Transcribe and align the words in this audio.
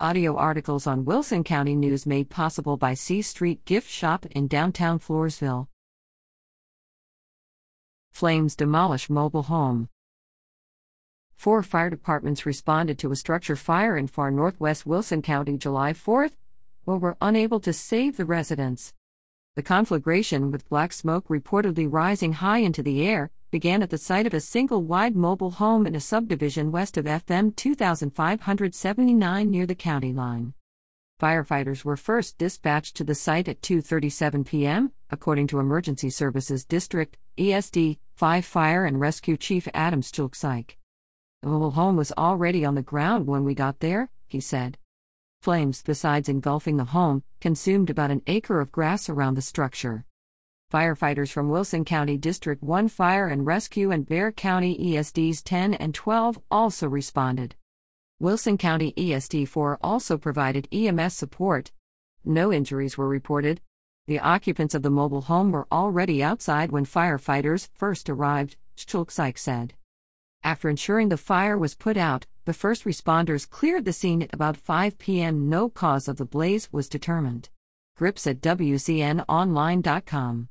Audio 0.00 0.34
articles 0.34 0.88
on 0.88 1.04
Wilson 1.04 1.44
County 1.44 1.76
News 1.76 2.04
made 2.04 2.28
possible 2.28 2.76
by 2.76 2.94
C 2.94 3.22
Street 3.22 3.64
Gift 3.64 3.88
Shop 3.88 4.26
in 4.26 4.48
downtown 4.48 4.98
Floresville. 4.98 5.68
Flames 8.10 8.56
demolish 8.56 9.08
mobile 9.08 9.44
home. 9.44 9.88
Four 11.36 11.62
fire 11.62 11.90
departments 11.90 12.44
responded 12.44 12.98
to 12.98 13.12
a 13.12 13.16
structure 13.16 13.54
fire 13.54 13.96
in 13.96 14.08
far 14.08 14.32
northwest 14.32 14.84
Wilson 14.84 15.22
County 15.22 15.56
July 15.56 15.92
4th, 15.92 16.32
but 16.84 16.98
were 16.98 17.16
unable 17.20 17.60
to 17.60 17.72
save 17.72 18.16
the 18.16 18.24
residence. 18.24 18.94
The 19.54 19.62
conflagration, 19.62 20.50
with 20.50 20.68
black 20.68 20.92
smoke 20.92 21.28
reportedly 21.28 21.86
rising 21.88 22.32
high 22.32 22.58
into 22.58 22.82
the 22.82 23.06
air, 23.06 23.30
began 23.54 23.84
at 23.84 23.90
the 23.90 23.96
site 23.96 24.26
of 24.26 24.34
a 24.34 24.40
single 24.40 24.82
wide 24.82 25.14
mobile 25.14 25.52
home 25.52 25.86
in 25.86 25.94
a 25.94 26.00
subdivision 26.00 26.72
west 26.72 26.96
of 26.96 27.04
FM 27.04 27.54
2579 27.54 29.48
near 29.48 29.64
the 29.64 29.76
county 29.76 30.12
line. 30.12 30.52
Firefighters 31.22 31.84
were 31.84 31.96
first 31.96 32.36
dispatched 32.36 32.96
to 32.96 33.04
the 33.04 33.14
site 33.14 33.46
at 33.46 33.62
2:37 33.62 34.44
p.m., 34.44 34.90
according 35.08 35.46
to 35.46 35.60
Emergency 35.60 36.10
Services 36.10 36.64
District 36.64 37.16
(ESD) 37.38 37.98
5 38.16 38.44
Fire 38.44 38.84
and 38.86 38.98
Rescue 38.98 39.36
Chief 39.36 39.68
Adam 39.72 40.00
Strzelczyk. 40.00 40.76
The 41.42 41.48
mobile 41.48 41.70
home 41.70 41.94
was 41.94 42.10
already 42.18 42.64
on 42.64 42.74
the 42.74 42.82
ground 42.82 43.28
when 43.28 43.44
we 43.44 43.54
got 43.54 43.78
there, 43.78 44.10
he 44.26 44.40
said. 44.40 44.78
Flames, 45.42 45.80
besides 45.80 46.28
engulfing 46.28 46.76
the 46.76 46.86
home, 46.86 47.22
consumed 47.40 47.88
about 47.88 48.10
an 48.10 48.22
acre 48.26 48.58
of 48.58 48.72
grass 48.72 49.08
around 49.08 49.34
the 49.34 49.42
structure. 49.42 50.06
Firefighters 50.74 51.30
from 51.30 51.50
Wilson 51.50 51.84
County 51.84 52.18
District 52.18 52.60
1 52.60 52.88
Fire 52.88 53.28
and 53.28 53.46
Rescue 53.46 53.92
and 53.92 54.04
Bexar 54.04 54.32
County 54.32 54.76
ESDs 54.76 55.40
10 55.44 55.74
and 55.74 55.94
12 55.94 56.40
also 56.50 56.88
responded. 56.88 57.54
Wilson 58.18 58.58
County 58.58 58.92
ESD 58.96 59.46
4 59.46 59.78
also 59.80 60.18
provided 60.18 60.66
EMS 60.72 61.14
support. 61.14 61.70
No 62.24 62.52
injuries 62.52 62.98
were 62.98 63.06
reported. 63.06 63.60
The 64.08 64.18
occupants 64.18 64.74
of 64.74 64.82
the 64.82 64.90
mobile 64.90 65.20
home 65.20 65.52
were 65.52 65.68
already 65.70 66.24
outside 66.24 66.72
when 66.72 66.84
firefighters 66.84 67.68
first 67.76 68.10
arrived, 68.10 68.56
Strzelczyk 68.76 69.38
said. 69.38 69.74
After 70.42 70.68
ensuring 70.68 71.08
the 71.08 71.16
fire 71.16 71.56
was 71.56 71.76
put 71.76 71.96
out, 71.96 72.26
the 72.46 72.52
first 72.52 72.82
responders 72.82 73.48
cleared 73.48 73.84
the 73.84 73.92
scene 73.92 74.22
at 74.22 74.34
about 74.34 74.56
5 74.56 74.98
p.m. 74.98 75.48
No 75.48 75.68
cause 75.68 76.08
of 76.08 76.16
the 76.16 76.24
blaze 76.24 76.68
was 76.72 76.88
determined. 76.88 77.48
Grips 77.96 78.26
at 78.26 78.40
WCNOnline.com. 78.40 80.48